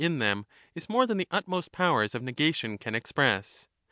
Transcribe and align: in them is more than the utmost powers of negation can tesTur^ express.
in 0.03 0.17
them 0.17 0.47
is 0.73 0.89
more 0.89 1.05
than 1.05 1.19
the 1.19 1.27
utmost 1.29 1.71
powers 1.71 2.15
of 2.15 2.23
negation 2.23 2.75
can 2.79 2.93
tesTur^ 2.95 2.97
express. 2.97 3.67